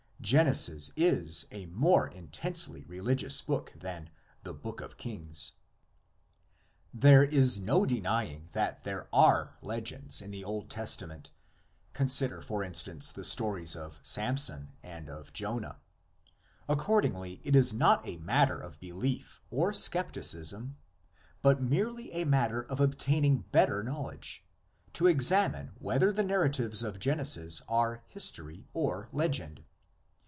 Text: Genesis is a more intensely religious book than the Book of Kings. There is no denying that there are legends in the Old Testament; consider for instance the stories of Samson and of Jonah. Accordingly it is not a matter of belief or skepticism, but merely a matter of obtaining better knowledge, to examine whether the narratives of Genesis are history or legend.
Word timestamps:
Genesis 0.21 0.91
is 0.95 1.47
a 1.49 1.65
more 1.65 2.07
intensely 2.07 2.83
religious 2.85 3.41
book 3.41 3.73
than 3.75 4.11
the 4.43 4.53
Book 4.53 4.79
of 4.79 4.95
Kings. 4.95 5.53
There 6.93 7.23
is 7.23 7.57
no 7.57 7.87
denying 7.87 8.47
that 8.53 8.83
there 8.83 9.09
are 9.11 9.57
legends 9.63 10.21
in 10.21 10.29
the 10.29 10.43
Old 10.43 10.69
Testament; 10.69 11.31
consider 11.93 12.39
for 12.39 12.63
instance 12.63 13.11
the 13.11 13.23
stories 13.23 13.75
of 13.75 13.99
Samson 14.03 14.69
and 14.83 15.09
of 15.09 15.33
Jonah. 15.33 15.79
Accordingly 16.69 17.41
it 17.43 17.55
is 17.55 17.73
not 17.73 18.07
a 18.07 18.17
matter 18.17 18.59
of 18.59 18.79
belief 18.79 19.41
or 19.49 19.73
skepticism, 19.73 20.77
but 21.41 21.63
merely 21.63 22.11
a 22.11 22.25
matter 22.27 22.61
of 22.61 22.79
obtaining 22.79 23.39
better 23.51 23.81
knowledge, 23.81 24.45
to 24.93 25.07
examine 25.07 25.71
whether 25.79 26.13
the 26.13 26.23
narratives 26.23 26.83
of 26.83 26.99
Genesis 26.99 27.63
are 27.67 28.03
history 28.07 28.67
or 28.71 29.09
legend. 29.11 29.63